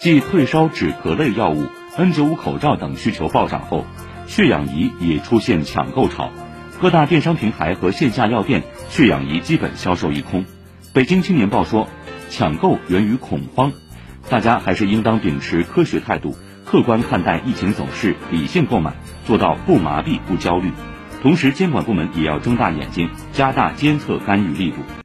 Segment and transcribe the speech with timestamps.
[0.00, 1.66] 继退烧止咳类药物、
[1.98, 3.84] N95 口罩等需求暴涨后，
[4.26, 6.30] 血氧仪也出现抢购潮。
[6.80, 10.46] 各大电商平台和线下药店血氧仪基本销售一空。
[10.94, 11.86] 北京青年报说，
[12.30, 13.72] 抢购源于恐慌，
[14.30, 18.94] 大家还是应当秉持科学态度，客观看待疫情走势，理性购买，
[19.26, 20.72] 做到不麻痹、不焦虑。
[21.22, 24.76] 同时，监管部门也要睁大眼睛，加大监测干预力度。